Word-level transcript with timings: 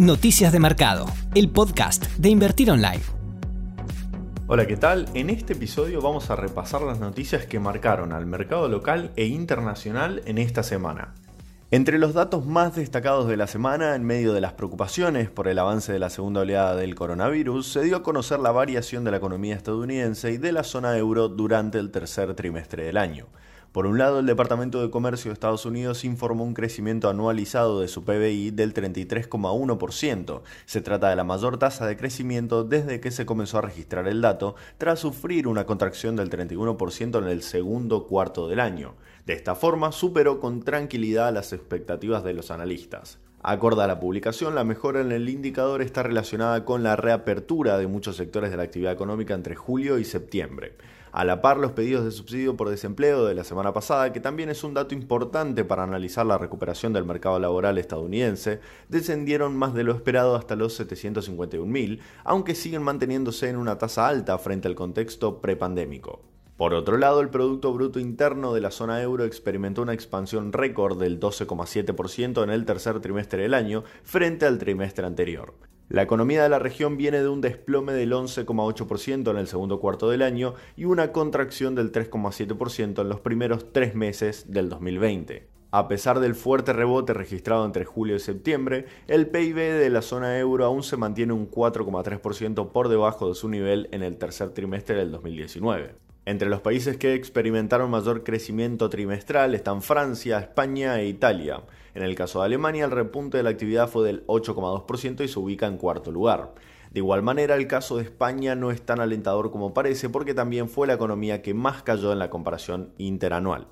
Noticias 0.00 0.50
de 0.50 0.60
Mercado, 0.60 1.04
el 1.34 1.50
podcast 1.50 2.06
de 2.16 2.30
Invertir 2.30 2.70
Online. 2.70 3.02
Hola, 4.46 4.66
¿qué 4.66 4.78
tal? 4.78 5.06
En 5.12 5.28
este 5.28 5.52
episodio 5.52 6.00
vamos 6.00 6.30
a 6.30 6.36
repasar 6.36 6.80
las 6.80 6.98
noticias 6.98 7.44
que 7.44 7.60
marcaron 7.60 8.14
al 8.14 8.24
mercado 8.24 8.66
local 8.70 9.12
e 9.16 9.26
internacional 9.26 10.22
en 10.24 10.38
esta 10.38 10.62
semana. 10.62 11.12
Entre 11.70 11.98
los 11.98 12.14
datos 12.14 12.46
más 12.46 12.76
destacados 12.76 13.28
de 13.28 13.36
la 13.36 13.46
semana, 13.46 13.94
en 13.94 14.04
medio 14.04 14.32
de 14.32 14.40
las 14.40 14.54
preocupaciones 14.54 15.28
por 15.28 15.48
el 15.48 15.58
avance 15.58 15.92
de 15.92 15.98
la 15.98 16.08
segunda 16.08 16.40
oleada 16.40 16.76
del 16.76 16.94
coronavirus, 16.94 17.70
se 17.70 17.82
dio 17.82 17.96
a 17.96 18.02
conocer 18.02 18.40
la 18.40 18.52
variación 18.52 19.04
de 19.04 19.10
la 19.10 19.18
economía 19.18 19.54
estadounidense 19.54 20.32
y 20.32 20.38
de 20.38 20.52
la 20.52 20.64
zona 20.64 20.96
euro 20.96 21.28
durante 21.28 21.78
el 21.78 21.90
tercer 21.90 22.32
trimestre 22.32 22.84
del 22.84 22.96
año. 22.96 23.26
Por 23.72 23.86
un 23.86 23.98
lado, 23.98 24.18
el 24.18 24.26
Departamento 24.26 24.82
de 24.82 24.90
Comercio 24.90 25.28
de 25.28 25.34
Estados 25.34 25.64
Unidos 25.64 26.04
informó 26.04 26.42
un 26.42 26.54
crecimiento 26.54 27.08
anualizado 27.08 27.80
de 27.80 27.86
su 27.86 28.02
PBI 28.02 28.50
del 28.50 28.74
33,1%. 28.74 30.42
Se 30.66 30.80
trata 30.80 31.08
de 31.08 31.14
la 31.14 31.22
mayor 31.22 31.56
tasa 31.56 31.86
de 31.86 31.96
crecimiento 31.96 32.64
desde 32.64 32.98
que 32.98 33.12
se 33.12 33.26
comenzó 33.26 33.58
a 33.58 33.62
registrar 33.62 34.08
el 34.08 34.22
dato, 34.22 34.56
tras 34.76 34.98
sufrir 34.98 35.46
una 35.46 35.66
contracción 35.66 36.16
del 36.16 36.30
31% 36.30 37.18
en 37.18 37.28
el 37.28 37.42
segundo 37.42 38.08
cuarto 38.08 38.48
del 38.48 38.58
año. 38.58 38.96
De 39.24 39.34
esta 39.34 39.54
forma, 39.54 39.92
superó 39.92 40.40
con 40.40 40.62
tranquilidad 40.62 41.32
las 41.32 41.52
expectativas 41.52 42.24
de 42.24 42.34
los 42.34 42.50
analistas. 42.50 43.20
Acorde 43.40 43.84
a 43.84 43.86
la 43.86 44.00
publicación, 44.00 44.56
la 44.56 44.64
mejora 44.64 45.00
en 45.00 45.12
el 45.12 45.28
indicador 45.28 45.80
está 45.80 46.02
relacionada 46.02 46.64
con 46.64 46.82
la 46.82 46.96
reapertura 46.96 47.78
de 47.78 47.86
muchos 47.86 48.16
sectores 48.16 48.50
de 48.50 48.56
la 48.56 48.64
actividad 48.64 48.92
económica 48.92 49.32
entre 49.34 49.54
julio 49.54 49.98
y 49.98 50.04
septiembre. 50.04 50.74
A 51.12 51.24
la 51.24 51.42
par, 51.42 51.56
los 51.56 51.72
pedidos 51.72 52.04
de 52.04 52.12
subsidio 52.12 52.56
por 52.56 52.70
desempleo 52.70 53.24
de 53.24 53.34
la 53.34 53.42
semana 53.42 53.72
pasada, 53.72 54.12
que 54.12 54.20
también 54.20 54.48
es 54.48 54.62
un 54.62 54.74
dato 54.74 54.94
importante 54.94 55.64
para 55.64 55.82
analizar 55.82 56.24
la 56.24 56.38
recuperación 56.38 56.92
del 56.92 57.04
mercado 57.04 57.38
laboral 57.40 57.78
estadounidense, 57.78 58.60
descendieron 58.88 59.56
más 59.56 59.74
de 59.74 59.82
lo 59.82 59.92
esperado 59.92 60.36
hasta 60.36 60.54
los 60.54 60.78
751.000, 60.78 61.98
aunque 62.22 62.54
siguen 62.54 62.82
manteniéndose 62.82 63.48
en 63.48 63.56
una 63.56 63.76
tasa 63.78 64.06
alta 64.06 64.38
frente 64.38 64.68
al 64.68 64.76
contexto 64.76 65.40
prepandémico. 65.40 66.22
Por 66.56 66.74
otro 66.74 66.98
lado, 66.98 67.22
el 67.22 67.30
Producto 67.30 67.72
Bruto 67.72 67.98
Interno 67.98 68.52
de 68.52 68.60
la 68.60 68.70
zona 68.70 69.00
euro 69.00 69.24
experimentó 69.24 69.80
una 69.80 69.94
expansión 69.94 70.52
récord 70.52 71.00
del 71.00 71.18
12,7% 71.18 72.44
en 72.44 72.50
el 72.50 72.66
tercer 72.66 73.00
trimestre 73.00 73.42
del 73.42 73.54
año 73.54 73.82
frente 74.04 74.44
al 74.44 74.58
trimestre 74.58 75.06
anterior. 75.06 75.54
La 75.90 76.02
economía 76.02 76.44
de 76.44 76.48
la 76.48 76.60
región 76.60 76.96
viene 76.96 77.20
de 77.20 77.28
un 77.28 77.40
desplome 77.40 77.92
del 77.92 78.12
11,8% 78.12 79.28
en 79.28 79.36
el 79.36 79.48
segundo 79.48 79.80
cuarto 79.80 80.08
del 80.08 80.22
año 80.22 80.54
y 80.76 80.84
una 80.84 81.10
contracción 81.10 81.74
del 81.74 81.90
3,7% 81.90 83.00
en 83.00 83.08
los 83.08 83.18
primeros 83.18 83.72
tres 83.72 83.96
meses 83.96 84.52
del 84.52 84.68
2020. 84.68 85.48
A 85.72 85.88
pesar 85.88 86.20
del 86.20 86.36
fuerte 86.36 86.72
rebote 86.72 87.12
registrado 87.12 87.66
entre 87.66 87.84
julio 87.84 88.14
y 88.14 88.20
septiembre, 88.20 88.86
el 89.08 89.26
PIB 89.26 89.56
de 89.56 89.90
la 89.90 90.02
zona 90.02 90.38
euro 90.38 90.64
aún 90.64 90.84
se 90.84 90.96
mantiene 90.96 91.32
un 91.32 91.50
4,3% 91.50 92.70
por 92.70 92.88
debajo 92.88 93.28
de 93.28 93.34
su 93.34 93.48
nivel 93.48 93.88
en 93.90 94.04
el 94.04 94.16
tercer 94.16 94.50
trimestre 94.50 94.94
del 94.94 95.10
2019. 95.10 96.09
Entre 96.30 96.48
los 96.48 96.60
países 96.60 96.96
que 96.96 97.14
experimentaron 97.14 97.90
mayor 97.90 98.22
crecimiento 98.22 98.88
trimestral 98.88 99.52
están 99.56 99.82
Francia, 99.82 100.38
España 100.38 101.00
e 101.00 101.08
Italia. 101.08 101.64
En 101.92 102.04
el 102.04 102.14
caso 102.14 102.38
de 102.38 102.46
Alemania, 102.46 102.84
el 102.84 102.92
repunte 102.92 103.38
de 103.38 103.42
la 103.42 103.50
actividad 103.50 103.88
fue 103.88 104.06
del 104.06 104.24
8,2% 104.28 105.24
y 105.24 105.26
se 105.26 105.38
ubica 105.40 105.66
en 105.66 105.76
cuarto 105.76 106.12
lugar. 106.12 106.54
De 106.92 107.00
igual 107.00 107.24
manera, 107.24 107.56
el 107.56 107.66
caso 107.66 107.96
de 107.96 108.04
España 108.04 108.54
no 108.54 108.70
es 108.70 108.80
tan 108.80 109.00
alentador 109.00 109.50
como 109.50 109.74
parece 109.74 110.08
porque 110.08 110.32
también 110.32 110.68
fue 110.68 110.86
la 110.86 110.94
economía 110.94 111.42
que 111.42 111.52
más 111.52 111.82
cayó 111.82 112.12
en 112.12 112.20
la 112.20 112.30
comparación 112.30 112.92
interanual. 112.96 113.66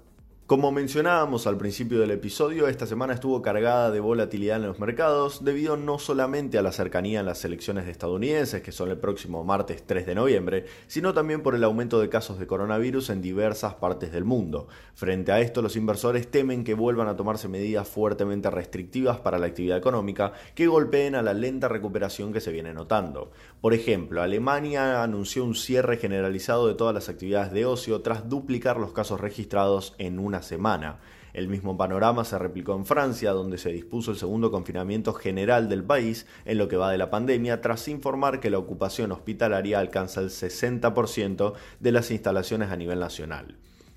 Como 0.49 0.73
mencionábamos 0.73 1.47
al 1.47 1.59
principio 1.59 2.01
del 2.01 2.11
episodio, 2.11 2.69
esta 2.69 2.87
semana 2.87 3.13
estuvo 3.13 3.43
cargada 3.43 3.91
de 3.91 4.01
volatilidad 4.01 4.57
en 4.57 4.69
los 4.69 4.79
mercados 4.79 5.45
debido 5.45 5.77
no 5.77 5.99
solamente 5.99 6.57
a 6.57 6.63
la 6.63 6.73
cercanía 6.73 7.21
en 7.21 7.27
las 7.27 7.45
elecciones 7.45 7.87
estadounidenses, 7.87 8.63
que 8.63 8.73
son 8.73 8.89
el 8.89 8.97
próximo 8.97 9.45
martes 9.45 9.85
3 9.85 10.07
de 10.07 10.15
noviembre, 10.15 10.65
sino 10.87 11.13
también 11.13 11.43
por 11.43 11.55
el 11.55 11.65
aumento 11.65 12.01
de 12.01 12.09
casos 12.09 12.39
de 12.39 12.47
coronavirus 12.47 13.11
en 13.11 13.21
diversas 13.21 13.75
partes 13.75 14.11
del 14.11 14.25
mundo. 14.25 14.69
Frente 14.95 15.33
a 15.33 15.41
esto, 15.43 15.61
los 15.61 15.77
inversores 15.77 16.31
temen 16.31 16.65
que 16.65 16.73
vuelvan 16.73 17.09
a 17.09 17.17
tomarse 17.17 17.47
medidas 17.49 17.87
fuertemente 17.87 18.49
restrictivas 18.49 19.19
para 19.19 19.39
la 19.39 19.49
actividad 19.49 19.77
económica 19.77 20.33
que 20.55 20.67
golpeen 20.67 21.15
a 21.15 21.21
la 21.21 21.35
lenta 21.35 21.69
recuperación 21.69 22.33
que 22.33 22.41
se 22.41 22.53
viene 22.53 22.73
notando. 22.73 23.33
Por 23.61 23.75
ejemplo, 23.75 24.23
Alemania 24.23 25.03
anunció 25.03 25.45
un 25.45 25.55
cierre 25.55 25.99
generalizado 25.99 26.69
de 26.69 26.75
todas 26.75 26.95
las 26.95 27.11
actividades 27.11 27.53
de 27.53 27.67
ocio 27.67 28.01
tras 28.01 28.31
duplicar 28.31 28.79
los 28.79 28.93
casos 28.93 29.21
registrados 29.21 29.95
en 29.99 30.19
una 30.19 30.38
semana. 30.43 30.99
El 31.33 31.49
mismo 31.49 31.77
panorama 31.77 32.25
se 32.25 32.39
replicó 32.39 32.75
en 32.75 32.87
Francia, 32.87 33.33
donde 33.33 33.59
se 33.59 33.71
dispuso 33.71 34.11
el 34.11 34.17
segundo 34.17 34.51
confinamiento 34.51 35.13
general 35.13 35.69
del 35.69 35.85
país 35.85 36.27
en 36.45 36.59
lo 36.59 36.69
que 36.69 36.77
va 36.77 36.91
de 36.91 36.99
la 36.99 37.11
pandemia, 37.11 37.61
tras 37.61 37.87
informar 37.89 38.41
que 38.41 38.51
la 38.51 38.59
ocupación 38.59 39.13
hospitalaria 39.13 39.79
alcanza 39.79 40.21
el 40.21 40.31
60% 40.31 41.53
de 41.81 41.93
las 41.93 42.11
instalaciones 42.11 42.71
a 42.71 42.77
nivel 42.77 42.99
nacional. 42.99 43.57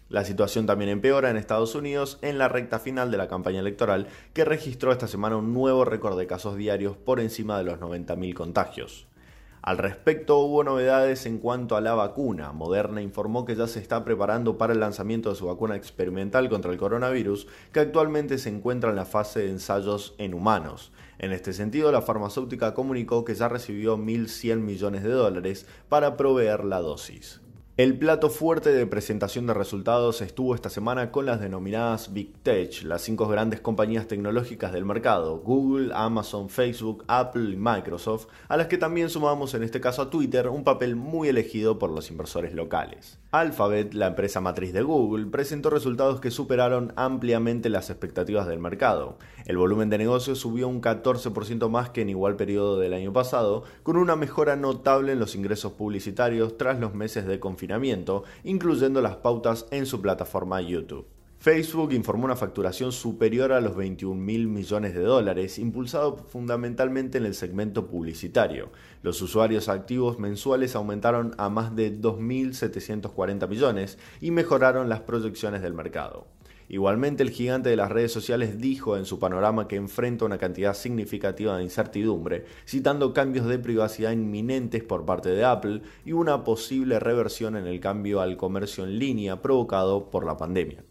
La 0.09 0.25
situación 0.25 0.66
también 0.66 0.90
empeora 0.90 1.29
en 1.29 1.38
Estados 1.38 1.74
Unidos 1.74 2.19
en 2.22 2.38
la 2.38 2.50
recta 2.50 2.79
final 2.79 3.12
de 3.12 3.18
la 3.18 3.29
campaña 3.29 3.62
electoral, 3.62 4.08
que 4.34 4.44
registró 4.44 4.91
esta 4.91 5.08
semana 5.08 5.38
un 5.38 5.53
nuevo 5.53 5.85
récord 5.85 6.19
de 6.19 6.28
casos 6.28 6.58
diarios 6.58 6.97
por 6.97 7.22
encima 7.22 7.58
de 7.58 7.63
los 7.63 7.79
90.000 7.79 8.34
contagios. 8.34 9.08
Al 9.63 9.77
respecto 9.77 10.39
hubo 10.39 10.63
novedades 10.63 11.27
en 11.27 11.38
cuanto 11.38 11.75
a 11.75 11.81
la 11.81 11.94
vacuna. 11.94 12.51
Moderna 12.51 12.99
informó 13.03 13.45
que 13.45 13.55
ya 13.55 13.67
se 13.67 13.79
está 13.79 14.03
preparando 14.03 14.57
para 14.57 14.73
el 14.73 14.79
lanzamiento 14.79 15.29
de 15.29 15.35
su 15.35 15.45
vacuna 15.45 15.75
experimental 15.75 16.49
contra 16.49 16.72
el 16.72 16.79
coronavirus, 16.79 17.45
que 17.72 17.79
actualmente 17.79 18.39
se 18.39 18.49
encuentra 18.49 18.89
en 18.89 18.95
la 18.95 19.05
fase 19.05 19.41
de 19.41 19.51
ensayos 19.51 20.16
en 20.17 20.33
humanos. 20.33 20.91
En 21.19 21.31
este 21.31 21.53
sentido, 21.53 21.91
la 21.91 22.01
farmacéutica 22.01 22.73
comunicó 22.73 23.23
que 23.23 23.35
ya 23.35 23.49
recibió 23.49 23.97
1.100 23.97 24.57
millones 24.61 25.03
de 25.03 25.11
dólares 25.11 25.67
para 25.89 26.17
proveer 26.17 26.63
la 26.63 26.79
dosis. 26.79 27.41
El 27.77 27.97
plato 27.97 28.29
fuerte 28.29 28.73
de 28.73 28.85
presentación 28.85 29.47
de 29.47 29.53
resultados 29.53 30.21
estuvo 30.21 30.53
esta 30.53 30.69
semana 30.69 31.09
con 31.09 31.25
las 31.25 31.39
denominadas 31.39 32.11
Big 32.11 32.33
Tech, 32.43 32.83
las 32.83 33.01
cinco 33.01 33.29
grandes 33.29 33.61
compañías 33.61 34.09
tecnológicas 34.09 34.73
del 34.73 34.83
mercado, 34.83 35.37
Google, 35.37 35.93
Amazon, 35.95 36.49
Facebook, 36.49 37.05
Apple 37.07 37.51
y 37.51 37.55
Microsoft, 37.55 38.27
a 38.49 38.57
las 38.57 38.67
que 38.67 38.77
también 38.77 39.09
sumamos 39.09 39.53
en 39.53 39.63
este 39.63 39.79
caso 39.79 40.01
a 40.01 40.09
Twitter, 40.09 40.49
un 40.49 40.65
papel 40.65 40.97
muy 40.97 41.29
elegido 41.29 41.79
por 41.79 41.91
los 41.91 42.11
inversores 42.11 42.53
locales. 42.53 43.19
Alphabet, 43.31 43.93
la 43.93 44.07
empresa 44.07 44.41
matriz 44.41 44.73
de 44.73 44.81
Google, 44.81 45.27
presentó 45.27 45.69
resultados 45.69 46.19
que 46.19 46.29
superaron 46.29 46.91
ampliamente 46.97 47.69
las 47.69 47.89
expectativas 47.89 48.47
del 48.47 48.59
mercado. 48.59 49.17
El 49.45 49.57
volumen 49.57 49.89
de 49.89 49.97
negocios 49.97 50.39
subió 50.39 50.67
un 50.67 50.81
14% 50.81 51.69
más 51.69 51.89
que 51.91 52.01
en 52.01 52.09
igual 52.09 52.35
periodo 52.35 52.77
del 52.77 52.93
año 52.93 53.13
pasado, 53.13 53.63
con 53.83 53.95
una 53.95 54.17
mejora 54.17 54.57
notable 54.57 55.13
en 55.13 55.19
los 55.19 55.35
ingresos 55.35 55.71
publicitarios 55.71 56.57
tras 56.57 56.77
los 56.77 56.93
meses 56.93 57.25
de 57.25 57.39
incluyendo 58.44 59.01
las 59.01 59.17
pautas 59.17 59.67
en 59.72 59.85
su 59.85 60.01
plataforma 60.01 60.61
YouTube. 60.61 61.07
Facebook 61.41 61.91
informó 61.94 62.25
una 62.25 62.35
facturación 62.35 62.91
superior 62.91 63.51
a 63.51 63.61
los 63.61 63.75
21 63.75 64.13
mil 64.13 64.47
millones 64.47 64.94
de 64.94 65.01
dólares, 65.01 65.57
impulsado 65.57 66.17
fundamentalmente 66.17 67.17
en 67.17 67.25
el 67.25 67.33
segmento 67.33 67.88
publicitario. 67.88 68.69
Los 69.01 69.23
usuarios 69.23 69.67
activos 69.67 70.19
mensuales 70.19 70.75
aumentaron 70.75 71.33
a 71.39 71.49
más 71.49 71.75
de 71.75 71.99
2.740 71.99 73.47
millones 73.49 73.97
y 74.22 74.29
mejoraron 74.29 74.88
las 74.88 74.99
proyecciones 74.99 75.63
del 75.63 75.73
mercado. 75.73 76.28
Igualmente, 76.73 77.21
el 77.21 77.31
gigante 77.31 77.69
de 77.69 77.75
las 77.75 77.91
redes 77.91 78.13
sociales 78.13 78.57
dijo 78.57 78.95
en 78.95 79.03
su 79.03 79.19
panorama 79.19 79.67
que 79.67 79.75
enfrenta 79.75 80.23
una 80.23 80.37
cantidad 80.37 80.73
significativa 80.73 81.57
de 81.57 81.63
incertidumbre, 81.63 82.45
citando 82.65 83.13
cambios 83.13 83.45
de 83.47 83.59
privacidad 83.59 84.13
inminentes 84.13 84.81
por 84.81 85.05
parte 85.05 85.27
de 85.31 85.43
Apple 85.43 85.81
y 86.05 86.13
una 86.13 86.45
posible 86.45 86.97
reversión 87.01 87.57
en 87.57 87.67
el 87.67 87.81
cambio 87.81 88.21
al 88.21 88.37
comercio 88.37 88.85
en 88.85 88.99
línea 88.99 89.41
provocado 89.41 90.09
por 90.09 90.25
la 90.25 90.37
pandemia. 90.37 90.81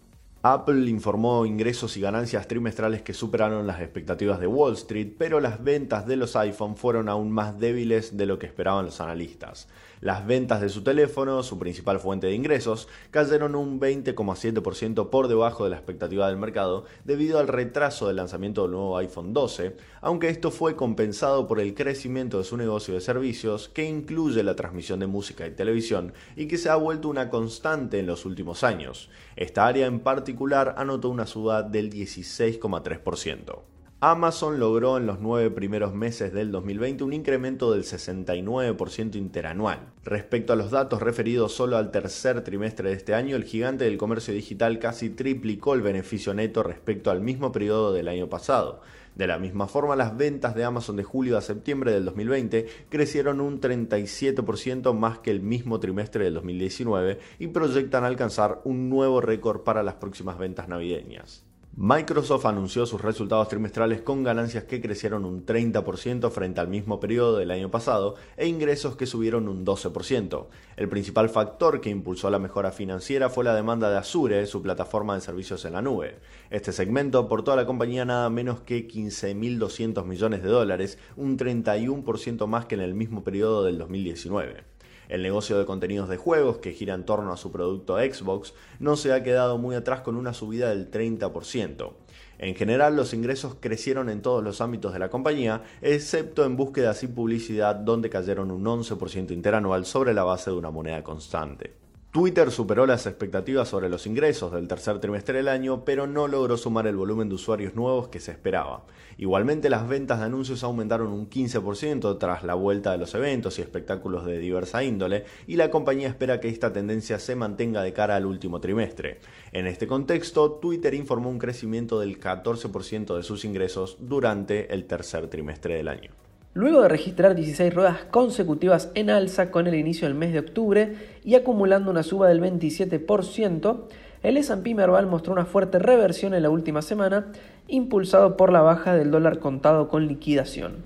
Apple 0.43 0.89
informó 0.91 1.47
ingresos 1.47 1.97
y 1.97 2.03
ganancias 2.03 2.47
trimestrales 2.47 3.01
que 3.01 3.15
superaron 3.15 3.67
las 3.67 3.81
expectativas 3.81 4.39
de 4.39 4.47
Wall 4.47 4.75
Street, 4.75 5.15
pero 5.19 5.41
las 5.41 5.65
ventas 5.65 6.07
de 6.07 6.17
los 6.17 6.37
iPhone 6.37 6.77
fueron 6.77 7.09
aún 7.09 7.31
más 7.31 7.59
débiles 7.59 8.19
de 8.19 8.27
lo 8.27 8.39
que 8.39 8.47
esperaban 8.47 8.85
los 8.85 9.01
analistas. 9.01 9.67
Las 10.01 10.27
ventas 10.27 10.63
de 10.63 10.71
su 10.71 10.83
teléfono, 10.83 11.43
su 11.43 11.59
principal 11.59 12.01
fuente 12.01 12.27
de 12.27 12.33
ingresos, 12.33 12.89
cayeron 13.11 13.55
un 13.55 13.79
20,7% 13.79 15.11
por 15.11 15.29
debajo 15.29 15.65
de 15.65 15.71
la 15.71 15.77
expectativa 15.77 16.27
del 16.27 16.39
mercado 16.39 16.87
debido 17.05 17.39
al 17.39 17.49
retraso 17.49 18.07
del 18.07 18.17
lanzamiento 18.17 18.63
del 18.63 18.71
nuevo 18.71 18.97
iPhone 18.97 19.35
12, 19.35 19.77
aunque 20.01 20.31
esto 20.31 20.51
fue 20.51 20.75
compensado 20.75 21.47
por 21.47 21.61
el 21.61 21.75
crecimiento 21.75 22.39
de 22.39 22.45
su 22.45 22.57
negocio 22.57 22.95
de 22.95 23.03
servicios 23.03 23.69
que 23.69 23.85
incluye 23.85 24.43
la 24.43 24.57
transmisión 24.57 25.01
de 25.01 25.07
música 25.07 25.47
y 25.47 25.51
televisión 25.51 26.15
y 26.35 26.47
que 26.47 26.57
se 26.57 26.71
ha 26.71 26.77
vuelto 26.77 27.11
una 27.11 27.29
constante 27.29 27.99
en 27.99 28.07
los 28.07 28.25
últimos 28.25 28.65
años. 28.65 29.11
Esta 29.37 29.67
área 29.67 29.87
en 29.87 30.01
particular 30.01 30.77
anotó 30.79 31.11
una 31.11 31.27
suba 31.27 31.63
del 31.63 31.91
16,3%. 31.91 33.80
Amazon 34.03 34.59
logró 34.59 34.97
en 34.97 35.05
los 35.05 35.21
nueve 35.21 35.51
primeros 35.51 35.93
meses 35.93 36.33
del 36.33 36.51
2020 36.51 37.05
un 37.05 37.13
incremento 37.13 37.71
del 37.71 37.83
69% 37.83 39.17
interanual. 39.17 39.93
Respecto 40.05 40.55
a 40.55 40.57
los 40.57 40.71
datos 40.71 41.03
referidos 41.03 41.53
solo 41.53 41.77
al 41.77 41.91
tercer 41.91 42.43
trimestre 42.43 42.89
de 42.89 42.97
este 42.97 43.13
año, 43.13 43.37
el 43.37 43.45
gigante 43.45 43.85
del 43.85 43.99
comercio 43.99 44.33
digital 44.33 44.79
casi 44.79 45.11
triplicó 45.11 45.75
el 45.75 45.83
beneficio 45.83 46.33
neto 46.33 46.63
respecto 46.63 47.11
al 47.11 47.21
mismo 47.21 47.53
periodo 47.53 47.93
del 47.93 48.09
año 48.09 48.31
pasado. 48.31 48.81
De 49.17 49.27
la 49.27 49.39
misma 49.39 49.67
forma, 49.67 49.97
las 49.97 50.17
ventas 50.17 50.55
de 50.55 50.65
Amazon 50.65 50.97
de 50.97 51.05
julio 51.05 51.37
a 51.37 51.43
septiembre 51.43 51.93
del 51.93 52.07
2020 52.07 52.69
crecieron 52.89 53.43
un 53.43 53.61
37% 53.61 54.95
más 54.95 55.19
que 55.19 55.31
el 55.31 55.43
mismo 55.43 55.79
trimestre 55.79 56.25
del 56.25 56.33
2019 56.33 57.19
y 57.39 57.49
proyectan 57.49 58.05
alcanzar 58.05 58.63
un 58.65 58.89
nuevo 58.89 59.21
récord 59.21 59.61
para 59.61 59.83
las 59.83 59.97
próximas 59.97 60.39
ventas 60.39 60.69
navideñas. 60.69 61.50
Microsoft 61.77 62.47
anunció 62.47 62.85
sus 62.85 63.01
resultados 63.01 63.49
trimestrales 63.49 64.03
con 64.03 64.25
ganancias 64.25 64.65
que 64.65 64.81
crecieron 64.81 65.25
un 65.25 65.47
30% 65.47 66.29
frente 66.31 66.61
al 66.61 66.67
mismo 66.67 66.99
periodo 66.99 67.39
del 67.39 67.53
año 67.53 67.71
pasado 67.71 68.17
e 68.37 68.49
ingresos 68.49 68.97
que 68.97 69.07
subieron 69.07 69.49
un 69.49 69.65
12%. 69.65 70.47
El 70.77 70.89
principal 70.89 71.29
factor 71.29 71.81
que 71.81 71.89
impulsó 71.89 72.29
la 72.29 72.41
mejora 72.41 72.73
financiera 72.73 73.31
fue 73.31 73.45
la 73.45 73.55
demanda 73.55 73.89
de 73.89 73.99
Azure, 73.99 74.45
su 74.47 74.63
plataforma 74.63 75.15
de 75.15 75.21
servicios 75.21 75.65
en 75.65 75.75
la 75.75 75.81
nube. 75.81 76.19
Este 76.51 76.73
segmento 76.73 77.21
aportó 77.21 77.53
a 77.53 77.57
la 77.57 77.67
compañía 77.67 78.05
nada 78.05 78.29
menos 78.31 78.61
que 78.61 78.89
15.200 78.89 80.05
millones 80.05 80.43
de 80.43 80.49
dólares, 80.49 80.99
un 81.17 81.39
31% 81.39 82.49
más 82.49 82.67
que 82.67 82.75
en 82.75 82.81
el 82.81 82.95
mismo 82.95 83.23
periodo 83.23 83.63
del 83.63 83.79
2019. 83.79 84.65
El 85.11 85.23
negocio 85.23 85.59
de 85.59 85.67
contenidos 85.67 86.09
de 86.09 86.17
juegos, 86.17 86.59
que 86.59 86.73
gira 86.73 86.95
en 86.95 87.05
torno 87.05 87.33
a 87.33 87.37
su 87.37 87.51
producto 87.51 87.99
Xbox, 87.99 88.55
no 88.79 88.95
se 88.95 89.13
ha 89.13 89.25
quedado 89.25 89.59
muy 89.59 89.75
atrás 89.75 90.03
con 90.03 90.15
una 90.15 90.33
subida 90.33 90.71
del 90.71 90.89
30%. 90.89 91.91
En 92.39 92.55
general, 92.55 92.95
los 92.95 93.13
ingresos 93.13 93.57
crecieron 93.59 94.09
en 94.09 94.23
todos 94.23 94.45
los 94.45 94.61
ámbitos 94.61 94.93
de 94.93 95.01
la 95.01 95.11
compañía, 95.11 95.65
excepto 95.83 96.45
en 96.45 96.57
búsquedas 96.57 97.03
y 97.03 97.09
publicidad, 97.09 97.75
donde 97.75 98.09
cayeron 98.09 98.53
un 98.53 98.65
11% 98.65 99.33
interanual 99.33 99.85
sobre 99.85 100.15
la 100.15 100.23
base 100.23 100.53
de 100.53 100.57
una 100.57 100.71
moneda 100.71 101.03
constante. 101.03 101.90
Twitter 102.13 102.51
superó 102.51 102.87
las 102.87 103.07
expectativas 103.07 103.69
sobre 103.69 103.89
los 103.89 104.05
ingresos 104.05 104.51
del 104.51 104.67
tercer 104.67 104.99
trimestre 104.99 105.37
del 105.37 105.47
año, 105.47 105.85
pero 105.85 106.09
no 106.09 106.27
logró 106.27 106.57
sumar 106.57 106.89
el 106.89 106.97
volumen 106.97 107.29
de 107.29 107.37
usuarios 107.37 107.77
nuevos 107.77 108.09
que 108.09 108.19
se 108.19 108.33
esperaba. 108.33 108.85
Igualmente, 109.17 109.71
las 109.71 109.89
ventas 109.89 110.19
de 110.19 110.25
anuncios 110.25 110.65
aumentaron 110.65 111.13
un 111.13 111.31
15% 111.31 112.19
tras 112.19 112.43
la 112.43 112.55
vuelta 112.55 112.91
de 112.91 112.99
los 112.99 113.15
eventos 113.15 113.61
y 113.61 113.63
espectáculos 113.63 114.25
de 114.25 114.41
diversa 114.41 114.83
índole, 114.83 115.25
y 115.47 115.55
la 115.55 115.71
compañía 115.71 116.09
espera 116.09 116.41
que 116.41 116.49
esta 116.49 116.73
tendencia 116.73 117.21
se 117.21 117.37
mantenga 117.37 117.81
de 117.81 117.93
cara 117.93 118.17
al 118.17 118.27
último 118.27 118.61
trimestre. 118.61 119.21
En 119.53 119.69
este 119.69 119.87
contexto, 119.87 120.51
Twitter 120.55 120.95
informó 120.95 121.31
un 121.31 121.39
crecimiento 121.39 122.01
del 122.01 122.19
14% 122.19 123.17
de 123.17 123.23
sus 123.23 123.45
ingresos 123.45 123.99
durante 124.01 124.75
el 124.75 124.87
tercer 124.87 125.29
trimestre 125.29 125.77
del 125.77 125.87
año. 125.87 126.11
Luego 126.53 126.83
de 126.83 126.89
registrar 126.89 127.37
16 127.37 127.73
ruedas 127.73 127.99
consecutivas 128.11 128.91
en 128.97 129.09
alza 129.09 129.53
con 129.53 129.69
el 129.69 129.77
inicio 129.77 130.09
del 130.09 130.17
mes 130.17 130.33
de 130.33 130.41
octubre 130.41 130.97
y 131.25 131.37
acumulando 131.37 131.93
una 131.93 132.03
suba 132.03 132.27
del 132.27 132.41
27%, 132.41 133.83
el 134.25 134.37
S&P 134.37 134.75
Merval 134.75 135.07
mostró 135.07 135.33
una 135.33 135.45
fuerte 135.45 135.79
reversión 135.79 136.35
en 136.35 136.43
la 136.43 136.51
última 136.51 136.83
semana, 136.83 137.27
impulsado 137.69 138.37
por 138.37 138.51
la 138.51 138.63
baja 138.63 138.97
del 138.97 139.13
dólar 139.13 139.39
contado 139.39 139.87
con 139.87 140.09
liquidación. 140.09 140.79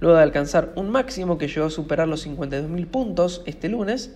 Luego 0.00 0.16
de 0.16 0.24
alcanzar 0.24 0.72
un 0.74 0.90
máximo 0.90 1.38
que 1.38 1.46
llegó 1.46 1.66
a 1.66 1.70
superar 1.70 2.08
los 2.08 2.26
52.000 2.26 2.86
puntos 2.88 3.42
este 3.46 3.68
lunes, 3.68 4.12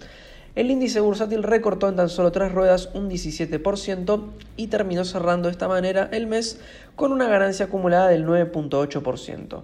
el 0.56 0.72
índice 0.72 0.98
bursátil 0.98 1.44
recortó 1.44 1.88
en 1.88 1.94
tan 1.94 2.08
solo 2.08 2.32
tres 2.32 2.50
ruedas 2.50 2.90
un 2.94 3.08
17% 3.08 4.24
y 4.56 4.66
terminó 4.66 5.04
cerrando 5.04 5.46
de 5.46 5.52
esta 5.52 5.68
manera 5.68 6.08
el 6.10 6.26
mes 6.26 6.60
con 6.96 7.12
una 7.12 7.28
ganancia 7.28 7.66
acumulada 7.66 8.08
del 8.08 8.26
9.8%. 8.26 9.62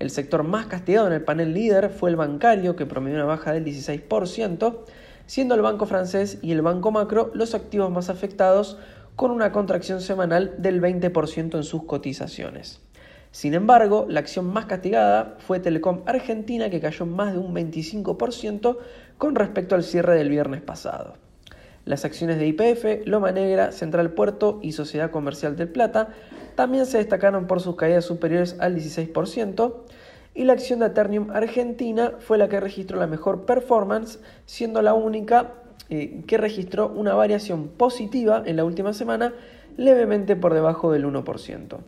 El 0.00 0.08
sector 0.10 0.44
más 0.44 0.64
castigado 0.64 1.06
en 1.06 1.12
el 1.12 1.22
panel 1.22 1.52
líder 1.52 1.90
fue 1.90 2.08
el 2.08 2.16
bancario, 2.16 2.74
que 2.74 2.86
promedió 2.86 3.18
una 3.18 3.26
baja 3.26 3.52
del 3.52 3.66
16%, 3.66 4.78
siendo 5.26 5.54
el 5.54 5.60
banco 5.60 5.84
francés 5.84 6.38
y 6.40 6.52
el 6.52 6.62
banco 6.62 6.90
macro 6.90 7.30
los 7.34 7.54
activos 7.54 7.90
más 7.90 8.08
afectados, 8.08 8.78
con 9.14 9.30
una 9.30 9.52
contracción 9.52 10.00
semanal 10.00 10.54
del 10.56 10.80
20% 10.80 11.54
en 11.54 11.64
sus 11.64 11.84
cotizaciones. 11.84 12.80
Sin 13.30 13.52
embargo, 13.52 14.06
la 14.08 14.20
acción 14.20 14.46
más 14.46 14.64
castigada 14.64 15.36
fue 15.38 15.60
Telecom 15.60 16.00
Argentina, 16.06 16.70
que 16.70 16.80
cayó 16.80 17.04
más 17.04 17.34
de 17.34 17.38
un 17.38 17.54
25% 17.54 18.78
con 19.18 19.34
respecto 19.34 19.74
al 19.74 19.84
cierre 19.84 20.16
del 20.16 20.30
viernes 20.30 20.62
pasado. 20.62 21.14
Las 21.84 22.06
acciones 22.06 22.38
de 22.38 22.46
IPF, 22.46 23.06
Loma 23.06 23.32
Negra, 23.32 23.70
Central 23.72 24.12
Puerto 24.12 24.60
y 24.62 24.72
Sociedad 24.72 25.10
Comercial 25.10 25.56
del 25.56 25.68
Plata 25.68 26.08
también 26.54 26.86
se 26.86 26.98
destacaron 26.98 27.46
por 27.46 27.60
sus 27.60 27.76
caídas 27.76 28.04
superiores 28.04 28.56
al 28.60 28.76
16%, 28.76 29.74
y 30.34 30.44
la 30.44 30.52
acción 30.52 30.78
de 30.78 30.86
Eternium 30.86 31.30
Argentina 31.30 32.12
fue 32.18 32.38
la 32.38 32.48
que 32.48 32.60
registró 32.60 32.98
la 32.98 33.06
mejor 33.06 33.44
performance, 33.46 34.20
siendo 34.46 34.80
la 34.80 34.94
única 34.94 35.54
eh, 35.88 36.22
que 36.26 36.38
registró 36.38 36.88
una 36.88 37.14
variación 37.14 37.68
positiva 37.68 38.42
en 38.46 38.56
la 38.56 38.64
última 38.64 38.92
semana, 38.92 39.32
levemente 39.76 40.36
por 40.36 40.54
debajo 40.54 40.92
del 40.92 41.04
1%, 41.04 41.78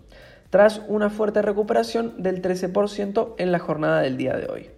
tras 0.50 0.82
una 0.88 1.08
fuerte 1.08 1.40
recuperación 1.40 2.20
del 2.22 2.42
13% 2.42 3.34
en 3.38 3.52
la 3.52 3.58
jornada 3.58 4.00
del 4.00 4.16
día 4.16 4.36
de 4.36 4.46
hoy. 4.46 4.70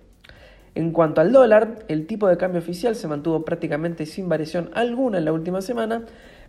En 0.74 0.90
cuanto 0.90 1.20
al 1.20 1.32
dólar, 1.32 1.84
el 1.88 2.06
tipo 2.06 2.28
de 2.28 2.36
cambio 2.36 2.60
oficial 2.60 2.96
se 2.96 3.08
mantuvo 3.08 3.44
prácticamente 3.44 4.06
sin 4.06 4.28
variación 4.28 4.70
alguna 4.74 5.18
en 5.18 5.24
la 5.24 5.32
última 5.32 5.62
semana, 5.62 6.04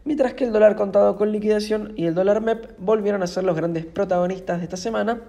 mientras 0.06 0.36
que 0.36 0.46
el 0.46 0.54
dólar 0.54 0.76
contado 0.76 1.18
con 1.18 1.32
liquidación 1.32 1.94
y 1.98 2.06
el 2.06 2.16
dólar 2.16 2.42
MEP 2.42 2.78
volvieron 2.78 3.22
a 3.24 3.28
ser 3.28 3.44
los 3.44 3.56
grandes 3.56 3.86
protagonistas 3.86 4.60
de 4.60 4.64
esta 4.64 4.78
semana, 4.78 5.22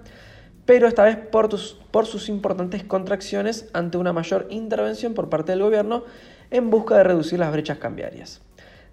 pero 0.65 0.87
esta 0.87 1.03
vez 1.03 1.17
por, 1.17 2.05
sus 2.05 2.29
importantes 2.29 2.83
contracciones 2.83 3.69
ante 3.73 3.97
una 3.97 4.13
mayor 4.13 4.47
intervención 4.49 5.13
por 5.13 5.29
parte 5.29 5.51
del 5.53 5.61
gobierno 5.61 6.03
en 6.51 6.69
busca 6.69 6.97
de 6.97 7.03
reducir 7.03 7.39
las 7.39 7.51
brechas 7.51 7.77
cambiarias. 7.79 8.41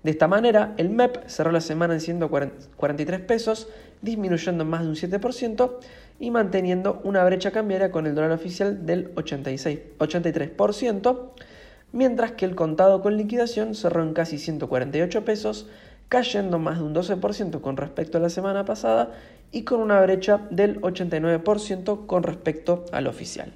De 0.02 0.10
esta 0.10 0.28
manera, 0.28 0.74
el 0.76 0.90
MEP 0.90 1.26
cerró 1.26 1.50
la 1.50 1.60
semana 1.60 1.94
en 1.94 2.00
143 2.00 3.20
pesos, 3.20 3.68
disminuyendo 4.02 4.64
más 4.64 4.82
de 4.82 4.88
un 4.88 4.94
7% 4.94 5.78
y 6.20 6.30
manteniendo 6.30 7.00
una 7.04 7.24
brecha 7.24 7.50
cambiaria 7.50 7.90
con 7.90 8.06
el 8.06 8.14
dólar 8.14 8.32
oficial 8.32 8.86
del 8.86 9.10
86, 9.16 9.80
83%, 9.98 11.30
mientras 11.94 12.32
que 12.32 12.44
el 12.44 12.56
contado 12.56 13.00
con 13.00 13.16
liquidación 13.16 13.74
cerró 13.76 14.02
en 14.02 14.14
casi 14.14 14.38
148 14.38 15.24
pesos, 15.24 15.68
cayendo 16.08 16.58
más 16.58 16.78
de 16.78 16.84
un 16.84 16.94
12% 16.94 17.60
con 17.60 17.76
respecto 17.76 18.18
a 18.18 18.20
la 18.20 18.28
semana 18.28 18.64
pasada 18.64 19.12
y 19.52 19.62
con 19.62 19.80
una 19.80 20.00
brecha 20.00 20.40
del 20.50 20.80
89% 20.80 22.06
con 22.06 22.24
respecto 22.24 22.84
al 22.92 23.06
oficial. 23.06 23.52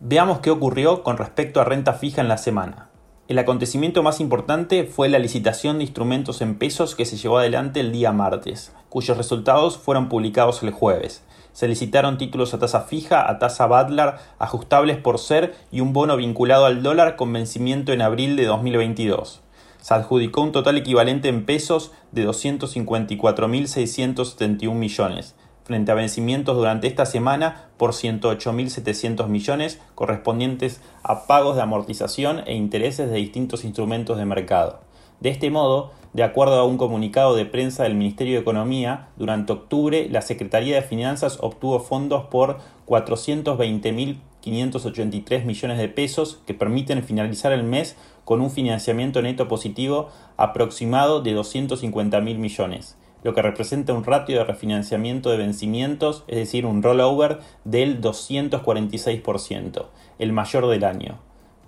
Veamos 0.00 0.40
qué 0.40 0.50
ocurrió 0.50 1.04
con 1.04 1.16
respecto 1.16 1.60
a 1.60 1.64
renta 1.64 1.94
fija 1.94 2.20
en 2.20 2.28
la 2.28 2.38
semana. 2.38 2.90
El 3.28 3.38
acontecimiento 3.38 4.02
más 4.02 4.20
importante 4.20 4.84
fue 4.84 5.08
la 5.08 5.20
licitación 5.20 5.78
de 5.78 5.84
instrumentos 5.84 6.40
en 6.40 6.58
pesos 6.58 6.96
que 6.96 7.04
se 7.04 7.16
llevó 7.16 7.38
adelante 7.38 7.78
el 7.78 7.92
día 7.92 8.10
martes, 8.10 8.72
cuyos 8.88 9.16
resultados 9.16 9.78
fueron 9.78 10.08
publicados 10.08 10.62
el 10.64 10.72
jueves. 10.72 11.22
Se 11.58 11.66
licitaron 11.66 12.18
títulos 12.18 12.54
a 12.54 12.60
tasa 12.60 12.82
fija, 12.82 13.28
a 13.28 13.40
tasa 13.40 13.66
Badlar, 13.66 14.20
ajustables 14.38 14.96
por 14.96 15.18
ser 15.18 15.56
y 15.72 15.80
un 15.80 15.92
bono 15.92 16.16
vinculado 16.16 16.66
al 16.66 16.84
dólar 16.84 17.16
con 17.16 17.32
vencimiento 17.32 17.92
en 17.92 18.00
abril 18.00 18.36
de 18.36 18.44
2022. 18.44 19.40
Se 19.80 19.92
adjudicó 19.92 20.42
un 20.42 20.52
total 20.52 20.76
equivalente 20.76 21.28
en 21.28 21.44
pesos 21.44 21.90
de 22.12 22.28
254.671 22.28 24.72
millones, 24.72 25.34
frente 25.64 25.90
a 25.90 25.96
vencimientos 25.96 26.56
durante 26.56 26.86
esta 26.86 27.06
semana 27.06 27.64
por 27.76 27.90
108.700 27.90 29.26
millones 29.26 29.80
correspondientes 29.96 30.80
a 31.02 31.26
pagos 31.26 31.56
de 31.56 31.62
amortización 31.62 32.44
e 32.46 32.54
intereses 32.54 33.10
de 33.10 33.16
distintos 33.16 33.64
instrumentos 33.64 34.16
de 34.16 34.26
mercado. 34.26 34.78
De 35.20 35.30
este 35.30 35.50
modo, 35.50 35.90
de 36.12 36.22
acuerdo 36.22 36.60
a 36.60 36.64
un 36.64 36.78
comunicado 36.78 37.34
de 37.34 37.44
prensa 37.44 37.82
del 37.82 37.96
Ministerio 37.96 38.34
de 38.34 38.40
Economía, 38.40 39.08
durante 39.16 39.52
octubre 39.52 40.08
la 40.08 40.22
Secretaría 40.22 40.76
de 40.76 40.82
Finanzas 40.82 41.38
obtuvo 41.40 41.80
fondos 41.80 42.26
por 42.26 42.58
420.583 42.86 45.44
millones 45.44 45.78
de 45.78 45.88
pesos 45.88 46.40
que 46.46 46.54
permiten 46.54 47.02
finalizar 47.02 47.50
el 47.52 47.64
mes 47.64 47.96
con 48.24 48.40
un 48.40 48.52
financiamiento 48.52 49.20
neto 49.20 49.48
positivo 49.48 50.10
aproximado 50.36 51.20
de 51.20 51.36
250.000 51.36 52.38
millones, 52.38 52.96
lo 53.24 53.34
que 53.34 53.42
representa 53.42 53.92
un 53.92 54.04
ratio 54.04 54.38
de 54.38 54.44
refinanciamiento 54.44 55.30
de 55.30 55.38
vencimientos, 55.38 56.22
es 56.28 56.36
decir, 56.36 56.64
un 56.64 56.80
rollover 56.82 57.40
del 57.64 58.00
246%, 58.00 59.86
el 60.20 60.32
mayor 60.32 60.68
del 60.68 60.84
año. 60.84 61.18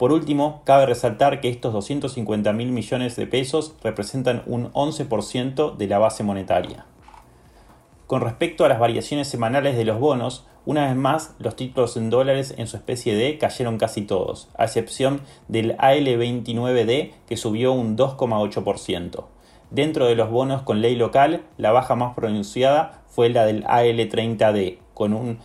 Por 0.01 0.13
último, 0.13 0.63
cabe 0.65 0.87
resaltar 0.87 1.43
que 1.43 1.51
estos 1.51 1.75
250 1.75 2.55
mil 2.55 2.73
millones 2.73 3.17
de 3.17 3.27
pesos 3.27 3.75
representan 3.85 4.43
un 4.47 4.73
11% 4.73 5.77
de 5.77 5.87
la 5.89 5.99
base 5.99 6.25
monetaria. 6.25 6.87
Con 8.07 8.23
respecto 8.23 8.65
a 8.65 8.71
las 8.71 8.81
variaciones 8.81 9.29
semanales 9.29 9.77
de 9.77 9.85
los 9.85 10.01
bonos, 10.01 10.47
una 10.65 10.87
vez 10.87 10.97
más 10.97 11.35
los 11.39 11.55
títulos 11.55 11.99
en 11.99 12.09
dólares 12.09 12.55
en 12.57 12.67
su 12.67 12.79
especie 12.79 13.15
D 13.15 13.37
cayeron 13.37 13.77
casi 13.77 14.01
todos, 14.01 14.49
a 14.57 14.65
excepción 14.65 15.21
del 15.49 15.77
AL29D 15.77 17.13
que 17.29 17.37
subió 17.37 17.73
un 17.73 17.99
2,8%. 17.99 19.27
Dentro 19.71 20.07
de 20.07 20.15
los 20.15 20.31
bonos 20.31 20.63
con 20.63 20.81
ley 20.81 20.97
local, 20.97 21.43
la 21.59 21.73
baja 21.73 21.95
más 21.95 22.15
pronunciada 22.15 23.03
fue 23.07 23.29
la 23.29 23.45
del 23.45 23.65
AL30D, 23.65 24.79
con 24.95 25.13
un 25.13 25.41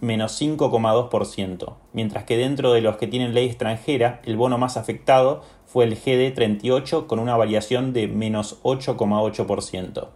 menos 0.00 0.40
5,2%, 0.40 1.74
mientras 1.92 2.24
que 2.24 2.36
dentro 2.36 2.72
de 2.72 2.80
los 2.80 2.96
que 2.96 3.06
tienen 3.06 3.34
ley 3.34 3.46
extranjera, 3.46 4.20
el 4.24 4.36
bono 4.36 4.58
más 4.58 4.76
afectado 4.76 5.42
fue 5.66 5.84
el 5.84 5.96
GD38 5.96 7.06
con 7.06 7.18
una 7.18 7.36
variación 7.36 7.92
de 7.92 8.08
menos 8.08 8.62
8,8%. 8.62 10.08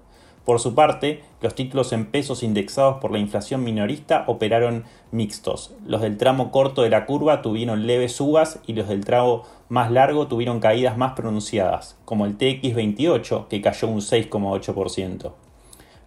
Por 0.47 0.61
su 0.61 0.77
parte, 0.77 1.25
los 1.41 1.57
títulos 1.57 1.93
en 1.93 2.07
pesos 2.07 2.45
indexados 2.45 2.99
por 3.01 3.11
la 3.11 3.19
inflación 3.19 3.65
minorista 3.65 4.23
operaron 4.29 4.85
mixtos. 5.11 5.75
Los 5.85 6.03
del 6.03 6.19
tramo 6.19 6.53
corto 6.53 6.83
de 6.83 6.91
la 6.91 7.05
curva 7.05 7.43
tuvieron 7.43 7.89
leves 7.89 8.13
subas 8.13 8.61
y 8.65 8.75
los 8.75 8.87
del 8.87 9.05
tramo 9.05 9.43
más 9.69 9.91
largo 9.91 10.29
tuvieron 10.29 10.61
caídas 10.61 10.97
más 10.97 11.15
pronunciadas, 11.15 11.99
como 12.05 12.27
el 12.27 12.39
TX28, 12.39 13.49
que 13.49 13.61
cayó 13.61 13.89
un 13.89 14.01
6,8%. 14.01 15.33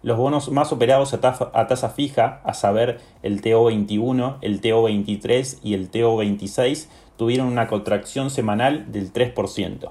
Los 0.02 0.16
bonos 0.16 0.50
más 0.50 0.72
operados 0.72 1.12
a, 1.12 1.20
tasa 1.20 1.90
fija, 1.90 2.40
a 2.44 2.54
saber 2.54 3.00
el 3.22 3.42
TO21, 3.42 4.38
el 4.40 4.60
TO23 4.62 5.58
y 5.62 5.74
el 5.74 5.90
TO26, 5.90 6.86
tuvieron 7.16 7.48
una 7.48 7.66
contracción 7.66 8.30
semanal 8.30 8.90
del 8.92 9.12
3%. 9.12 9.90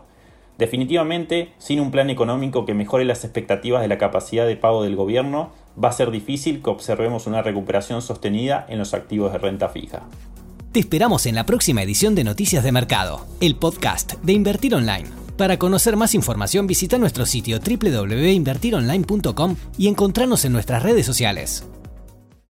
Definitivamente, 0.58 1.54
sin 1.58 1.80
un 1.80 1.92
plan 1.92 2.10
económico 2.10 2.66
que 2.66 2.74
mejore 2.74 3.06
las 3.06 3.24
expectativas 3.24 3.82
de 3.82 3.88
la 3.88 4.00
capacidad 4.00 4.48
de 4.48 4.58
pago 4.58 4.84
del 4.84 4.96
gobierno, 4.96 5.52
va 5.82 5.90
a 5.90 5.94
ser 5.94 6.12
difícil 6.12 6.62
que 6.64 6.70
observemos 6.70 7.28
una 7.28 7.44
recuperación 7.44 8.02
sostenida 8.02 8.66
en 8.68 8.80
los 8.80 8.94
activos 8.94 9.32
de 9.32 9.38
renta 9.38 9.70
fija. 9.70 10.02
Te 10.72 10.80
esperamos 10.80 11.28
en 11.28 11.36
la 11.36 11.46
próxima 11.46 11.82
edición 11.84 12.16
de 12.16 12.24
Noticias 12.24 12.64
de 12.64 12.72
Mercado, 12.72 13.26
el 13.42 13.56
podcast 13.56 14.14
de 14.22 14.34
Invertir 14.34 14.76
Online. 14.76 15.29
Para 15.40 15.58
conocer 15.58 15.96
más 15.96 16.16
información 16.16 16.68
visita 16.68 16.98
nuestro 16.98 17.26
sitio 17.26 17.60
www.invertironline.com 17.60 19.56
y 19.78 19.88
encontrarnos 19.88 20.44
en 20.44 20.52
nuestras 20.52 20.84
redes 20.84 21.06
sociales. 21.06 21.64